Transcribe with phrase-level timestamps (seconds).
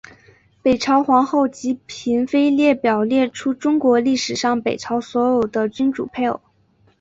[0.63, 6.41] 北朝皇后及妃嫔列表列出中国历史上北朝所有的君主配偶。